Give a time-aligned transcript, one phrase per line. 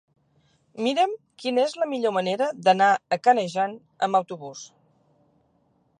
[0.85, 1.11] Mira'm
[1.43, 4.65] quina és la millor manera d'anar a Canejan amb autobús.